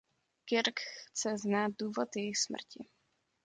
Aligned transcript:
Kirk 0.45 0.77
chce 0.79 1.37
znát 1.37 1.71
důvod 1.79 2.09
jejich 2.15 2.37
smrti. 2.37 2.85